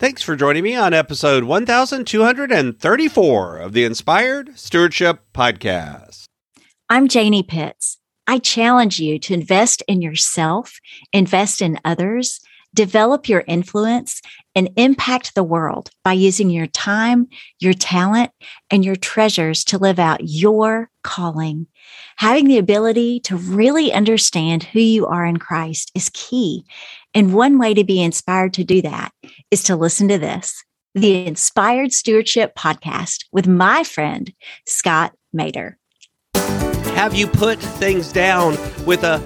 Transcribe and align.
Thanks 0.00 0.22
for 0.22 0.34
joining 0.34 0.64
me 0.64 0.74
on 0.74 0.94
episode 0.94 1.44
1234 1.44 3.58
of 3.58 3.72
the 3.74 3.84
Inspired 3.84 4.58
Stewardship 4.58 5.20
Podcast. 5.34 6.24
I'm 6.88 7.06
Janie 7.06 7.42
Pitts. 7.42 7.98
I 8.26 8.38
challenge 8.38 8.98
you 8.98 9.18
to 9.18 9.34
invest 9.34 9.82
in 9.86 10.00
yourself, 10.00 10.80
invest 11.12 11.60
in 11.60 11.78
others, 11.84 12.40
develop 12.72 13.28
your 13.28 13.44
influence, 13.46 14.22
and 14.54 14.70
impact 14.76 15.34
the 15.34 15.44
world 15.44 15.90
by 16.02 16.14
using 16.14 16.48
your 16.48 16.68
time, 16.68 17.28
your 17.58 17.74
talent, 17.74 18.30
and 18.70 18.82
your 18.82 18.96
treasures 18.96 19.64
to 19.64 19.76
live 19.76 19.98
out 19.98 20.20
your 20.22 20.88
calling. 21.02 21.66
Having 22.16 22.48
the 22.48 22.56
ability 22.56 23.20
to 23.20 23.36
really 23.36 23.92
understand 23.92 24.62
who 24.62 24.80
you 24.80 25.06
are 25.06 25.26
in 25.26 25.36
Christ 25.36 25.92
is 25.94 26.10
key. 26.14 26.64
And 27.12 27.34
one 27.34 27.58
way 27.58 27.74
to 27.74 27.84
be 27.84 28.02
inspired 28.02 28.54
to 28.54 28.64
do 28.64 28.80
that 28.80 29.12
is 29.50 29.64
to 29.64 29.76
listen 29.76 30.08
to 30.08 30.18
this 30.18 30.64
the 30.94 31.26
Inspired 31.26 31.92
Stewardship 31.92 32.54
Podcast 32.56 33.24
with 33.30 33.46
my 33.46 33.84
friend, 33.84 34.32
Scott 34.66 35.12
Maderer. 35.36 35.76
Have 36.94 37.14
you 37.14 37.28
put 37.28 37.60
things 37.60 38.12
down 38.12 38.56
with 38.84 39.04
a 39.04 39.18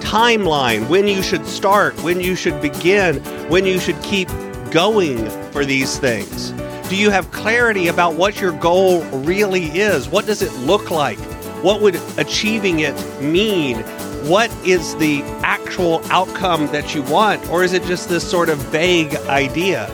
timeline 0.00 0.88
when 0.88 1.08
you 1.08 1.22
should 1.22 1.46
start, 1.46 1.98
when 2.02 2.20
you 2.20 2.36
should 2.36 2.60
begin, 2.60 3.16
when 3.48 3.64
you 3.64 3.78
should 3.78 4.00
keep 4.02 4.28
going 4.70 5.28
for 5.52 5.64
these 5.64 5.98
things? 5.98 6.50
Do 6.90 6.96
you 6.96 7.10
have 7.10 7.30
clarity 7.32 7.88
about 7.88 8.14
what 8.14 8.40
your 8.40 8.52
goal 8.52 9.02
really 9.06 9.64
is? 9.78 10.08
What 10.08 10.26
does 10.26 10.42
it 10.42 10.52
look 10.60 10.90
like? 10.90 11.18
What 11.62 11.80
would 11.80 11.96
achieving 12.18 12.80
it 12.80 12.94
mean? 13.22 13.82
What 14.26 14.50
is 14.66 14.96
the 14.96 15.22
actual 15.44 16.00
outcome 16.10 16.66
that 16.72 16.96
you 16.96 17.02
want? 17.02 17.48
Or 17.48 17.62
is 17.62 17.74
it 17.74 17.84
just 17.84 18.08
this 18.08 18.28
sort 18.28 18.48
of 18.48 18.58
vague 18.58 19.14
idea? 19.28 19.88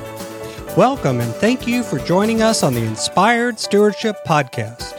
Welcome 0.74 1.20
and 1.20 1.34
thank 1.34 1.66
you 1.66 1.82
for 1.82 1.98
joining 1.98 2.40
us 2.40 2.62
on 2.62 2.72
the 2.72 2.80
Inspired 2.80 3.60
Stewardship 3.60 4.16
Podcast. 4.26 4.96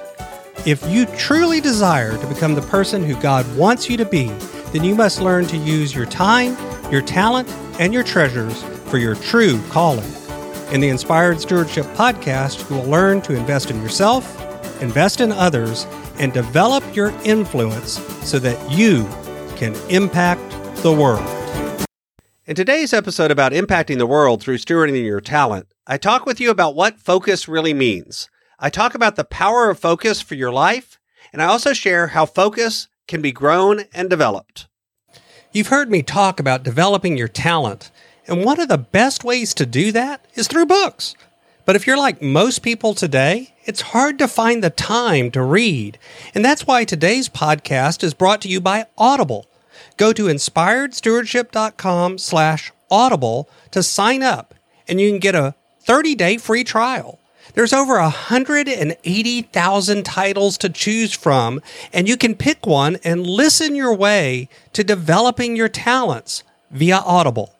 If 0.67 0.87
you 0.87 1.07
truly 1.17 1.59
desire 1.59 2.15
to 2.15 2.27
become 2.27 2.53
the 2.53 2.61
person 2.61 3.03
who 3.03 3.19
God 3.19 3.43
wants 3.57 3.89
you 3.89 3.97
to 3.97 4.05
be, 4.05 4.27
then 4.71 4.83
you 4.83 4.93
must 4.93 5.19
learn 5.19 5.47
to 5.47 5.57
use 5.57 5.95
your 5.95 6.05
time, 6.05 6.55
your 6.91 7.01
talent, 7.01 7.49
and 7.79 7.91
your 7.91 8.03
treasures 8.03 8.61
for 8.85 8.99
your 8.99 9.15
true 9.15 9.59
calling. 9.69 10.13
In 10.71 10.79
the 10.79 10.89
Inspired 10.89 11.41
Stewardship 11.41 11.87
Podcast, 11.95 12.69
you 12.69 12.75
will 12.75 12.85
learn 12.85 13.19
to 13.23 13.35
invest 13.35 13.71
in 13.71 13.81
yourself, 13.81 14.39
invest 14.79 15.21
in 15.21 15.31
others, 15.31 15.87
and 16.19 16.31
develop 16.31 16.83
your 16.95 17.09
influence 17.23 17.99
so 18.21 18.37
that 18.37 18.71
you 18.71 19.07
can 19.55 19.75
impact 19.89 20.41
the 20.83 20.93
world. 20.93 21.27
In 22.45 22.55
today's 22.55 22.93
episode 22.93 23.31
about 23.31 23.53
impacting 23.53 23.97
the 23.97 24.05
world 24.05 24.41
through 24.41 24.57
stewarding 24.57 25.01
your 25.03 25.21
talent, 25.21 25.67
I 25.87 25.97
talk 25.97 26.25
with 26.25 26.41
you 26.41 26.49
about 26.49 26.75
what 26.75 26.99
focus 26.99 27.47
really 27.47 27.73
means. 27.73 28.29
I 28.59 28.69
talk 28.69 28.95
about 28.95 29.15
the 29.15 29.23
power 29.23 29.69
of 29.69 29.79
focus 29.79 30.21
for 30.21 30.35
your 30.35 30.51
life, 30.51 30.99
and 31.31 31.41
I 31.41 31.45
also 31.45 31.73
share 31.73 32.07
how 32.07 32.25
focus 32.25 32.87
can 33.07 33.21
be 33.21 33.31
grown 33.31 33.85
and 33.93 34.09
developed. 34.09 34.67
You've 35.51 35.67
heard 35.67 35.89
me 35.89 36.01
talk 36.01 36.39
about 36.39 36.63
developing 36.63 37.17
your 37.17 37.27
talent, 37.27 37.91
and 38.27 38.43
one 38.43 38.59
of 38.59 38.69
the 38.69 38.77
best 38.77 39.23
ways 39.23 39.53
to 39.53 39.65
do 39.65 39.91
that 39.91 40.25
is 40.35 40.47
through 40.47 40.65
books. 40.65 41.15
But 41.65 41.75
if 41.75 41.87
you're 41.87 41.97
like 41.97 42.21
most 42.21 42.59
people 42.59 42.93
today, 42.93 43.52
it's 43.65 43.81
hard 43.81 44.19
to 44.19 44.27
find 44.27 44.63
the 44.63 44.69
time 44.69 45.31
to 45.31 45.41
read. 45.41 45.97
And 46.35 46.43
that's 46.43 46.67
why 46.67 46.83
today's 46.83 47.29
podcast 47.29 48.03
is 48.03 48.13
brought 48.13 48.41
to 48.41 48.49
you 48.49 48.61
by 48.61 48.85
Audible. 48.97 49.47
Go 49.97 50.13
to 50.13 50.25
inspiredstewardship.com 50.25 52.17
slash 52.17 52.71
audible 52.89 53.49
to 53.71 53.83
sign 53.83 54.23
up, 54.23 54.55
and 54.87 54.99
you 54.99 55.09
can 55.09 55.19
get 55.19 55.35
a 55.35 55.55
30-day 55.85 56.37
free 56.37 56.63
trial. 56.63 57.19
There's 57.53 57.73
over 57.73 57.99
180,000 57.99 60.03
titles 60.03 60.57
to 60.57 60.69
choose 60.69 61.13
from, 61.13 61.61
and 61.91 62.07
you 62.07 62.17
can 62.17 62.35
pick 62.35 62.65
one 62.65 62.97
and 63.03 63.27
listen 63.27 63.75
your 63.75 63.93
way 63.93 64.49
to 64.73 64.83
developing 64.83 65.55
your 65.55 65.69
talents 65.69 66.43
via 66.71 66.97
Audible. 66.97 67.53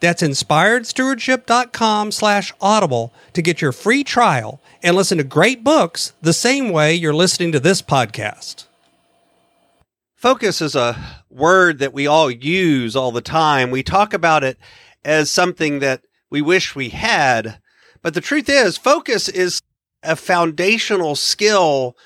That's 0.00 0.22
inspiredstewardship.com 0.22 2.12
slash 2.12 2.52
audible 2.60 3.12
to 3.32 3.42
get 3.42 3.60
your 3.60 3.72
free 3.72 4.04
trial 4.04 4.60
and 4.82 4.96
listen 4.96 5.18
to 5.18 5.24
great 5.24 5.64
books 5.64 6.12
the 6.20 6.32
same 6.32 6.70
way 6.70 6.94
you're 6.94 7.14
listening 7.14 7.52
to 7.52 7.60
this 7.60 7.82
podcast. 7.82 8.66
Focus 10.14 10.60
is 10.62 10.74
a 10.74 11.22
word 11.28 11.78
that 11.80 11.92
we 11.92 12.06
all 12.06 12.30
use 12.30 12.96
all 12.96 13.12
the 13.12 13.20
time. 13.20 13.70
We 13.70 13.82
talk 13.82 14.14
about 14.14 14.42
it 14.42 14.58
as 15.04 15.30
something 15.30 15.80
that 15.80 16.02
we 16.30 16.40
wish 16.40 16.74
we 16.74 16.88
had. 16.88 17.60
But 18.00 18.14
the 18.14 18.20
truth 18.20 18.48
is, 18.48 18.78
focus 18.78 19.28
is 19.28 19.60
a 20.02 20.16
foundational 20.16 21.14
skill 21.14 21.96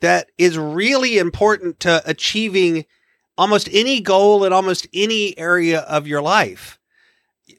that 0.00 0.28
is 0.38 0.58
really 0.58 1.18
important 1.18 1.80
to 1.80 2.02
achieving 2.06 2.84
almost 3.38 3.68
any 3.72 4.00
goal 4.00 4.44
in 4.44 4.52
almost 4.52 4.86
any 4.94 5.38
area 5.38 5.80
of 5.80 6.06
your 6.06 6.22
life 6.22 6.78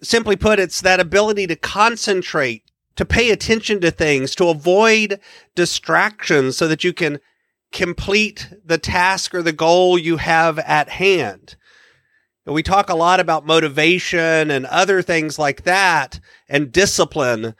simply 0.02 0.36
put, 0.36 0.60
it's 0.60 0.82
that 0.82 1.00
ability 1.00 1.48
to 1.48 1.56
concentrate, 1.56 2.64
to 2.96 3.06
pay 3.06 3.32
attention 3.32 3.80
to 3.82 3.92
things, 3.92 4.36
to 4.36 4.50
avoid 4.50 5.20
distractions 5.56 6.58
so 6.58 6.68
that 6.68 6.84
you 6.84 6.94
can 6.94 7.20
complete 7.72 8.50
the 8.64 8.78
task 8.78 9.34
or 9.34 9.42
the 9.42 9.52
goal 9.52 9.98
you 9.98 10.18
have 10.18 10.60
at 10.60 10.90
hand. 10.90 11.56
We 12.46 12.64
talk 12.64 12.90
a 12.90 12.96
lot 12.96 13.20
about 13.20 13.46
motivation 13.46 14.50
and 14.50 14.66
other 14.68 15.02
things 15.02 15.38
like 15.38 15.64
that 15.64 16.22
and 16.48 16.72
discipline. 16.72 17.56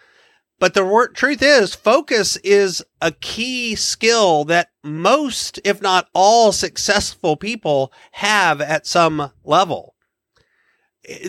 But 0.60 0.74
the 0.74 0.86
word, 0.86 1.14
truth 1.14 1.44
is, 1.44 1.76
focus 1.76 2.38
is 2.38 2.84
a 3.02 3.12
key 3.12 3.76
skill 3.76 4.46
that 4.46 4.70
most, 4.84 5.60
if 5.66 5.82
not 5.82 6.08
all, 6.14 6.52
successful 6.54 7.36
people 7.36 7.92
have 8.14 8.62
at 8.62 8.88
some 8.88 9.34
level 9.44 9.94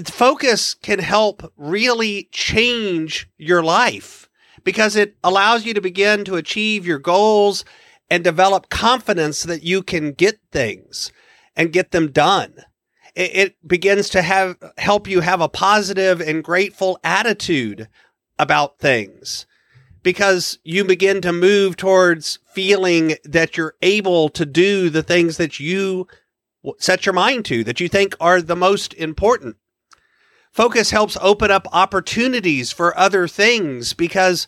focus 0.07 0.75
can 0.75 0.99
help 0.99 1.53
really 1.57 2.29
change 2.33 3.29
your 3.37 3.63
life 3.63 4.29
because 4.65 4.97
it 4.97 5.17
allows 5.23 5.65
you 5.65 5.75
to 5.75 5.81
begin 5.81 6.25
to 6.25 6.37
achieve 6.37 6.87
your 6.87 6.99
goals 6.99 7.65
and 8.11 8.25
develop 8.25 8.71
confidence 8.71 9.43
that 9.43 9.63
you 9.63 9.83
can 9.83 10.13
get 10.13 10.39
things 10.51 11.13
and 11.55 11.73
get 11.73 11.91
them 11.91 12.11
done. 12.11 12.55
It, 13.15 13.37
it 13.37 13.69
begins 13.69 14.09
to 14.11 14.23
have 14.23 14.57
help 14.79 15.07
you 15.09 15.21
have 15.21 15.41
a 15.41 15.49
positive 15.49 16.21
and 16.21 16.43
grateful 16.43 16.99
attitude 17.05 17.89
about 18.39 18.79
things 18.79 19.47
because 20.03 20.59
you 20.65 20.85
begin 20.85 21.21
to 21.21 21.33
move 21.33 21.77
towards 21.77 22.39
feeling 22.53 23.15
that 23.25 23.57
you're 23.57 23.75
able 23.83 24.29
to 24.31 24.47
do 24.47 24.91
the 24.91 25.03
things 25.03 25.37
that 25.37 25.61
you 25.61 26.07
set 26.79 27.07
your 27.07 27.13
mind 27.13 27.45
to 27.45 27.65
that 27.65 27.81
you 27.81 27.89
think 27.89 28.15
are 28.21 28.41
the 28.41 28.57
most 28.57 28.95
important. 28.95 29.57
Focus 30.53 30.91
helps 30.91 31.17
open 31.21 31.51
up 31.51 31.67
opportunities 31.73 32.73
for 32.73 32.97
other 32.99 33.29
things 33.29 33.93
because 33.93 34.47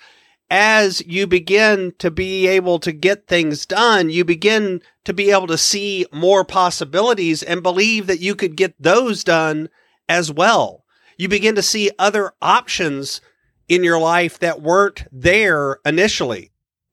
as 0.50 1.00
you 1.06 1.26
begin 1.26 1.94
to 1.98 2.10
be 2.10 2.48
able 2.48 2.80
to 2.80 2.90
get 2.90 3.28
things 3.28 3.64
done, 3.64 4.10
you 4.10 4.24
begin 4.24 4.82
to 5.04 5.12
be 5.12 5.30
able 5.30 5.46
to 5.46 5.58
see 5.58 6.06
more 6.12 6.44
possibilities 6.44 7.42
and 7.42 7.62
believe 7.62 8.08
that 8.08 8.20
you 8.20 8.34
could 8.34 8.56
get 8.56 8.74
those 8.80 9.22
done 9.22 9.68
as 10.08 10.32
well. 10.32 10.84
You 11.16 11.28
begin 11.28 11.54
to 11.54 11.62
see 11.62 11.90
other 11.98 12.32
options 12.42 13.20
in 13.68 13.84
your 13.84 14.00
life 14.00 14.40
that 14.40 14.60
weren't 14.60 15.04
there 15.12 15.78
initially. 15.84 16.50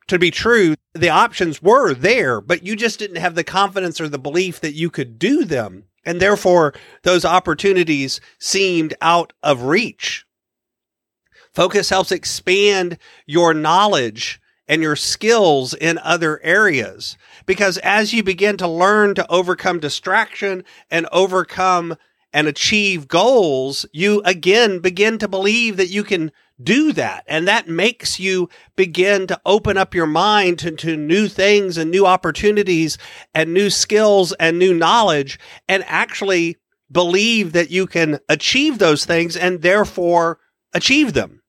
To 0.08 0.20
be 0.20 0.32
true, 0.32 0.76
the 0.94 1.10
options 1.10 1.62
were 1.62 1.94
there, 1.94 2.40
but 2.40 2.64
you 2.64 2.76
just 2.76 3.00
didn't 3.00 3.18
have 3.18 3.36
the 3.36 3.44
confidence 3.44 4.00
or 4.00 4.08
the 4.08 4.20
belief 4.20 4.60
that 4.62 4.74
you 4.74 4.90
could 4.90 5.18
do 5.18 5.44
them 5.44 5.86
and 6.08 6.22
therefore 6.22 6.74
those 7.04 7.26
opportunities 7.26 8.20
seemed 8.40 8.96
out 9.02 9.34
of 9.44 9.64
reach. 9.64 10.26
Focus 11.54 11.90
helps 11.90 12.12
expand 12.12 12.98
your 13.26 13.54
knowledge 13.54 14.40
and 14.68 14.82
your 14.82 14.96
skills 14.96 15.74
in 15.74 15.98
other 16.00 16.42
areas 16.44 17.18
because 17.46 17.78
as 17.80 18.14
you 18.14 18.24
begin 18.24 18.58
to 18.58 18.68
learn 18.68 19.16
to 19.16 19.30
overcome 19.32 19.80
distraction 19.80 20.64
and 20.90 21.08
overcome 21.12 21.96
and 22.34 22.48
achieve 22.48 23.08
goals, 23.08 23.86
you 23.92 24.22
again 24.24 24.80
begin 24.80 25.18
to 25.18 25.28
believe 25.28 25.78
that 25.78 25.90
you 25.90 26.04
can 26.04 26.32
do 26.62 26.92
that. 26.94 27.24
And 27.28 27.48
that 27.48 27.68
makes 27.68 28.20
you 28.20 28.50
begin 28.76 29.28
to 29.28 29.40
open 29.46 29.78
up 29.78 29.94
your 29.94 30.08
mind 30.08 30.60
to, 30.60 30.72
to, 30.72 30.98
new 30.98 31.28
things 31.28 31.78
and 31.78 31.92
new 31.92 32.06
opportunities 32.06 32.98
and 33.34 33.54
new 33.54 33.70
skills 33.70 34.34
and 34.34 34.58
new 34.58 34.74
knowledge 34.74 35.40
and 35.68 35.84
actually 35.88 36.58
believe 36.92 37.52
that 37.54 37.70
you 37.70 37.86
can 37.86 38.20
achieve 38.30 38.80
those 38.80 39.06
things 39.06 39.36
and 39.36 39.62
therefore 39.62 40.40
achieve 40.74 41.14
them. 41.14 41.42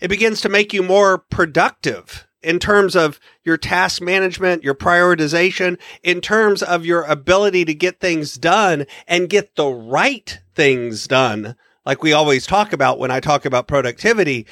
It 0.00 0.08
begins 0.08 0.40
to 0.40 0.48
make 0.48 0.72
you 0.72 0.82
more 0.82 1.18
productive 1.18 2.26
in 2.42 2.58
terms 2.58 2.96
of 2.96 3.20
your 3.44 3.56
task 3.56 4.02
management, 4.02 4.64
your 4.64 4.74
prioritization, 4.74 5.78
in 6.02 6.20
terms 6.20 6.60
of 6.60 6.84
your 6.84 7.04
ability 7.04 7.64
to 7.66 7.74
get 7.74 8.00
things 8.00 8.34
done 8.34 8.86
and 9.06 9.30
get 9.30 9.54
the 9.54 9.68
right 9.68 10.40
things 10.54 11.06
done 11.06 11.54
like 11.84 12.02
we 12.02 12.12
always 12.12 12.46
talk 12.46 12.72
about 12.72 12.98
when 12.98 13.10
I 13.10 13.20
talk 13.20 13.44
about 13.44 13.68
productivity, 13.68 14.46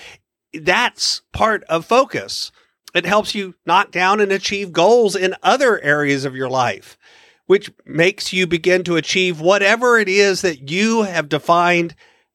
that's 0.52 1.22
part 1.32 1.64
of 1.64 1.84
focus. 1.86 2.50
It 2.94 3.06
helps 3.06 3.34
you 3.34 3.54
knock 3.66 3.92
down 3.92 4.20
and 4.20 4.32
achieve 4.32 4.72
goals 4.72 5.14
in 5.14 5.36
other 5.42 5.80
areas 5.80 6.24
of 6.24 6.34
your 6.34 6.50
life, 6.50 6.98
which 7.46 7.70
makes 7.86 8.32
you 8.32 8.46
begin 8.46 8.82
to 8.84 8.96
achieve 8.96 9.40
whatever 9.40 9.98
it 9.98 10.08
is 10.08 10.42
that 10.42 10.70
you 10.70 11.02
have 11.02 11.28
defined 11.28 11.94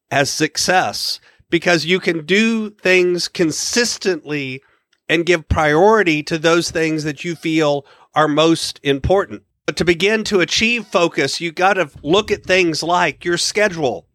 as 0.10 0.30
success 0.30 1.20
because 1.50 1.86
you 1.86 2.00
can 2.00 2.26
do 2.26 2.70
things 2.70 3.28
consistently 3.28 4.62
and 5.08 5.26
give 5.26 5.48
priority 5.50 6.24
to 6.24 6.38
those 6.38 6.72
things 6.72 7.04
that 7.04 7.24
you 7.24 7.36
feel 7.36 7.86
are 8.14 8.28
most 8.28 8.80
important. 8.82 9.44
But 9.66 9.78
to 9.78 9.86
begin 9.86 10.24
to 10.26 10.40
achieve 10.40 10.88
focus, 10.88 11.42
you 11.42 11.52
got 11.52 11.74
to 11.74 11.90
look 12.02 12.32
at 12.32 12.44
things 12.44 12.82
like 12.82 13.26
your 13.26 13.38
schedule. 13.38 14.08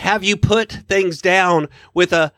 Have 0.00 0.24
you 0.24 0.38
put 0.38 0.72
things 0.72 1.20
down 1.20 1.68
with 1.92 2.14
a 2.14 2.32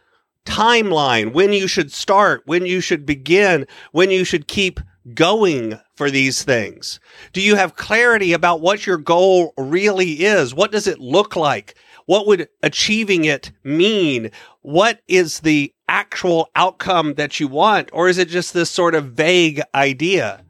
timeline 0.44 1.32
when 1.32 1.52
you 1.52 1.68
should 1.68 1.92
start, 1.92 2.42
when 2.44 2.66
you 2.66 2.80
should 2.80 3.06
begin, 3.06 3.68
when 3.92 4.10
you 4.10 4.24
should 4.24 4.48
keep 4.48 4.80
going 5.14 5.78
for 5.94 6.10
these 6.10 6.42
things? 6.42 6.98
Do 7.32 7.40
you 7.40 7.54
have 7.54 7.76
clarity 7.76 8.32
about 8.32 8.60
what 8.60 8.84
your 8.84 8.98
goal 8.98 9.54
really 9.56 10.24
is? 10.24 10.52
What 10.52 10.72
does 10.72 10.88
it 10.88 10.98
look 10.98 11.36
like? 11.36 11.76
What 12.06 12.26
would 12.26 12.48
achieving 12.64 13.26
it 13.26 13.52
mean? 13.62 14.32
What 14.62 15.00
is 15.06 15.38
the 15.40 15.72
actual 15.86 16.50
outcome 16.56 17.14
that 17.14 17.38
you 17.38 17.46
want? 17.46 17.90
Or 17.92 18.08
is 18.08 18.18
it 18.18 18.28
just 18.28 18.52
this 18.52 18.70
sort 18.70 18.96
of 18.96 19.12
vague 19.12 19.62
idea? 19.72 20.44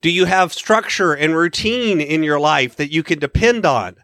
Do 0.00 0.10
you 0.10 0.24
have 0.24 0.54
structure 0.54 1.12
and 1.12 1.36
routine 1.36 2.00
in 2.00 2.22
your 2.22 2.40
life 2.40 2.74
that 2.76 2.90
you 2.90 3.02
can 3.02 3.18
depend 3.18 3.66
on? 3.66 3.96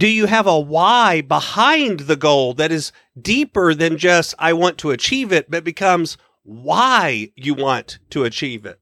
Do 0.00 0.08
you 0.08 0.24
have 0.24 0.46
a 0.46 0.58
why 0.58 1.20
behind 1.20 2.00
the 2.00 2.16
goal 2.16 2.54
that 2.54 2.72
is 2.72 2.90
deeper 3.20 3.74
than 3.74 3.98
just, 3.98 4.34
I 4.38 4.54
want 4.54 4.78
to 4.78 4.92
achieve 4.92 5.30
it, 5.30 5.50
but 5.50 5.62
becomes 5.62 6.16
why 6.42 7.32
you 7.36 7.52
want 7.52 7.98
to 8.08 8.24
achieve 8.24 8.64
it? 8.64 8.80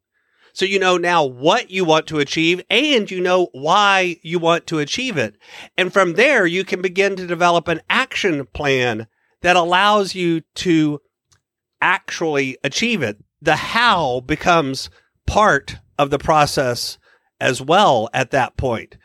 So 0.52 0.64
you 0.64 0.78
know 0.78 0.96
now 0.96 1.24
what 1.24 1.72
you 1.72 1.84
want 1.84 2.06
to 2.06 2.20
achieve 2.20 2.62
and 2.70 3.10
you 3.10 3.20
know 3.20 3.48
why 3.50 4.18
you 4.22 4.38
want 4.38 4.68
to 4.68 4.78
achieve 4.78 5.16
it. 5.16 5.34
And 5.76 5.92
from 5.92 6.12
there, 6.12 6.46
you 6.46 6.64
can 6.64 6.80
begin 6.80 7.16
to 7.16 7.26
develop 7.26 7.66
an 7.66 7.80
action 7.90 8.46
plan 8.46 9.08
that 9.42 9.56
allows 9.56 10.14
you 10.14 10.42
to 10.54 11.00
actually 11.80 12.58
achieve 12.62 13.02
it. 13.02 13.18
The 13.42 13.56
how 13.56 14.20
becomes 14.20 14.88
part 15.26 15.78
of 15.98 16.10
the 16.10 16.18
process 16.20 16.96
as 17.40 17.60
well 17.60 18.08
at 18.14 18.30
that 18.30 18.56
point. 18.56 18.96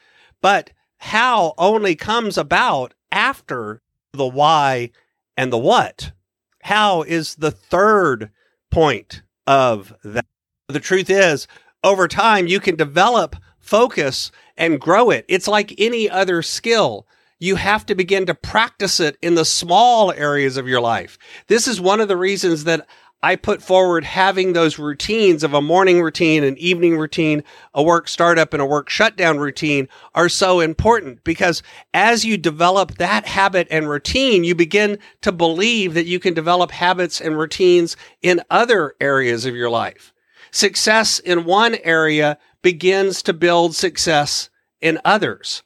But 0.44 0.70
how 1.04 1.54
only 1.58 1.96
comes 1.96 2.38
about 2.38 2.94
after 3.12 3.82
the 4.14 4.26
why 4.26 4.90
and 5.36 5.52
the 5.52 5.58
what. 5.58 6.14
How 6.62 7.02
is 7.02 7.36
the 7.36 7.52
third 7.52 8.32
point 8.72 9.22
of 9.46 9.94
that. 10.06 10.26
The 10.70 10.80
truth 10.80 11.10
is, 11.10 11.46
over 11.84 12.08
time, 12.08 12.48
you 12.48 12.62
can 12.62 12.78
develop 12.78 13.36
focus 13.60 14.32
and 14.56 14.80
grow 14.80 15.10
it. 15.10 15.26
It's 15.28 15.48
like 15.48 15.76
any 15.78 16.10
other 16.10 16.42
skill. 16.42 17.06
You 17.38 17.58
have 17.58 17.86
to 17.88 17.96
begin 17.96 18.26
to 18.28 18.34
practice 18.34 19.02
it 19.02 19.18
in 19.22 19.36
the 19.36 19.44
small 19.44 20.14
areas 20.14 20.56
of 20.56 20.70
your 20.70 20.80
life. 20.80 21.18
This 21.48 21.68
is 21.68 21.82
one 21.82 22.00
of 22.00 22.08
the 22.08 22.16
reasons 22.16 22.64
that 22.64 22.88
I 23.24 23.38
put 23.38 23.64
forward 23.64 24.04
having 24.04 24.52
those 24.52 24.78
routines 24.78 25.46
of 25.46 25.54
a 25.54 25.62
morning 25.62 26.02
routine, 26.02 26.44
an 26.44 26.58
evening 26.58 26.98
routine, 26.98 27.42
a 27.74 27.82
work 27.82 28.10
startup, 28.10 28.54
and 28.54 28.62
a 28.62 28.66
work 28.66 28.90
shutdown 28.90 29.38
routine 29.38 29.88
are 30.14 30.28
so 30.28 30.60
important 30.60 31.24
because 31.24 31.64
as 31.94 32.26
you 32.26 32.38
develop 32.38 32.96
that 32.96 33.26
habit 33.26 33.70
and 33.72 33.90
routine, 33.90 34.44
you 34.44 34.56
begin 34.56 35.00
to 35.22 35.32
believe 35.32 35.94
that 35.94 36.06
you 36.06 36.20
can 36.20 36.34
develop 36.34 36.72
habits 36.72 37.22
and 37.22 37.40
routines 37.40 37.96
in 38.22 38.42
other 38.50 38.94
areas 39.00 39.46
of 39.46 39.56
your 39.56 39.70
life. 39.70 40.12
Success 40.52 41.20
in 41.20 41.46
one 41.46 41.76
area 41.86 42.38
begins 42.62 43.24
to 43.24 43.32
build 43.32 43.74
success 43.74 44.50
in 44.82 45.00
others, 45.06 45.64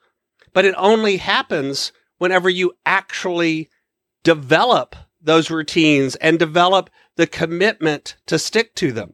but 0.53 0.63
it 0.63 0.75
only 0.77 1.17
happens 1.17 1.91
whenever 2.19 2.51
you 2.51 2.73
actually 2.85 3.67
develop 4.23 4.95
those 5.19 5.49
routines 5.49 6.15
and 6.17 6.37
develop 6.37 6.91
the 7.17 7.27
commitment 7.27 8.15
to 8.27 8.39
stick 8.39 8.73
to 8.75 8.91
them. 8.91 9.13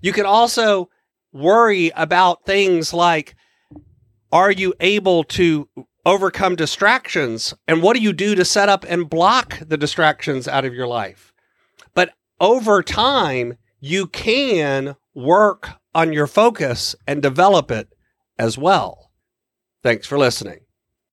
You 0.00 0.12
can 0.12 0.26
also 0.26 0.88
worry 1.32 1.90
about 1.96 2.46
things 2.46 2.94
like 2.94 3.34
are 4.32 4.52
you 4.52 4.74
able 4.78 5.24
to 5.24 5.68
overcome 6.06 6.54
distractions? 6.54 7.52
And 7.66 7.82
what 7.82 7.96
do 7.96 8.02
you 8.02 8.12
do 8.12 8.34
to 8.36 8.44
set 8.44 8.68
up 8.68 8.84
and 8.88 9.10
block 9.10 9.58
the 9.60 9.76
distractions 9.76 10.46
out 10.46 10.64
of 10.64 10.74
your 10.74 10.86
life? 10.86 11.32
But 11.94 12.12
over 12.40 12.82
time, 12.82 13.56
you 13.80 14.06
can 14.06 14.96
work 15.14 15.68
on 15.94 16.12
your 16.12 16.26
focus 16.26 16.94
and 17.06 17.20
develop 17.20 17.70
it 17.70 17.88
as 18.38 18.56
well. 18.56 19.10
Thanks 19.82 20.06
for 20.06 20.16
listening. 20.16 20.60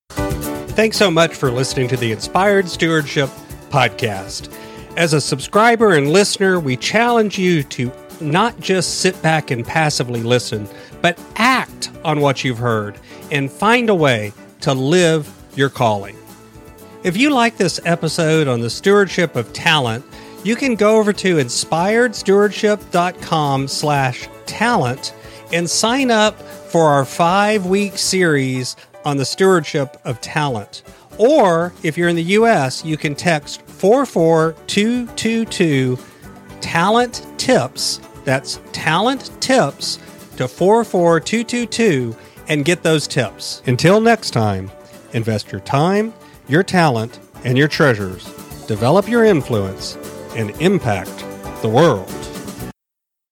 Thanks 0.09 0.97
so 0.97 1.09
much 1.09 1.33
for 1.33 1.49
listening 1.49 1.87
to 1.87 1.97
the 1.97 2.11
Inspired 2.11 2.69
Stewardship 2.69 3.29
Podcast. 3.69 4.53
As 4.97 5.13
a 5.13 5.21
subscriber 5.21 5.93
and 5.93 6.11
listener, 6.11 6.59
we 6.59 6.75
challenge 6.75 7.37
you 7.37 7.61
to 7.61 7.91
not 8.19 8.59
just 8.59 8.99
sit 8.99 9.21
back 9.21 9.51
and 9.51 9.63
passively 9.63 10.23
listen, 10.23 10.67
but 11.03 11.19
act 11.35 11.91
on 12.03 12.19
what 12.19 12.43
you've 12.43 12.57
heard 12.57 12.99
and 13.29 13.51
find 13.51 13.91
a 13.91 13.95
way 13.95 14.33
to 14.61 14.73
live 14.73 15.31
your 15.55 15.69
calling. 15.69 16.17
If 17.03 17.15
you 17.15 17.29
like 17.29 17.57
this 17.57 17.79
episode 17.85 18.47
on 18.47 18.59
the 18.59 18.71
stewardship 18.71 19.35
of 19.35 19.53
talent, 19.53 20.03
you 20.43 20.55
can 20.55 20.73
go 20.73 20.97
over 20.97 21.13
to 21.13 21.35
inspiredstewardship.com 21.35 23.67
slash 23.67 24.27
talent 24.47 25.13
and 25.53 25.69
sign 25.69 26.09
up 26.09 26.41
for 26.41 26.87
our 26.87 27.05
five-week 27.05 27.99
series 27.99 28.75
on 29.05 29.17
the 29.17 29.25
stewardship 29.25 30.01
of 30.05 30.19
talent. 30.21 30.81
Or 31.19 31.71
if 31.83 31.99
you're 31.99 32.09
in 32.09 32.15
the 32.15 32.23
U.S., 32.23 32.83
you 32.83 32.97
can 32.97 33.13
text 33.13 33.61
44222 33.77 35.97
talent 36.61 37.25
tips. 37.37 37.99
That's 38.23 38.61
talent 38.71 39.31
tips 39.41 39.97
to 40.37 40.47
44222 40.47 42.15
and 42.47 42.65
get 42.65 42.83
those 42.83 43.07
tips. 43.07 43.61
Until 43.65 44.01
next 44.01 44.31
time, 44.31 44.71
invest 45.13 45.51
your 45.51 45.61
time, 45.61 46.13
your 46.47 46.63
talent, 46.63 47.19
and 47.43 47.57
your 47.57 47.67
treasures. 47.67 48.25
Develop 48.67 49.07
your 49.07 49.23
influence 49.23 49.95
and 50.35 50.51
impact 50.61 51.25
the 51.61 51.69
world. 51.69 52.26